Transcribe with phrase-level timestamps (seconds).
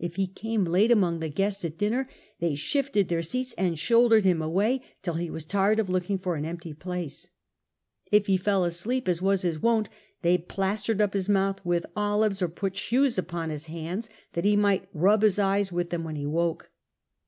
[0.00, 2.08] If he came late among the guests at dinner
[2.40, 6.34] they shifted their seats and shouldered him away till he was tired of looking for
[6.34, 7.28] an empty place;
[8.10, 9.88] if he fell asleep, as was his wont,
[10.22, 14.56] they plastered up his mouth with olives, or put shoes upon his hands, that he
[14.56, 16.72] might rub his eyes with them when he woke.